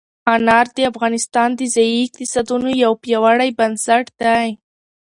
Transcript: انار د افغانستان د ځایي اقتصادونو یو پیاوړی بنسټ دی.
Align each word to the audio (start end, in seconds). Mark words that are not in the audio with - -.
انار 0.33 0.65
د 0.75 0.77
افغانستان 0.91 1.49
د 1.55 1.61
ځایي 1.75 1.97
اقتصادونو 2.05 2.69
یو 2.83 2.91
پیاوړی 3.03 3.49
بنسټ 3.59 4.05
دی. 4.21 4.47